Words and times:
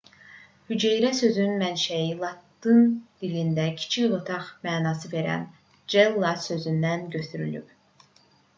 hüceyrə 0.69 1.09
sözünün 1.17 1.59
mənşəyi 1.63 2.15
latın 2.21 2.81
dilində 3.25 3.67
kiçik 3.81 4.17
otaq 4.21 4.49
mənasını 4.69 5.15
verən 5.19 5.47
cella 5.95 6.35
sözündən 6.49 7.09
götürülüb 7.19 8.13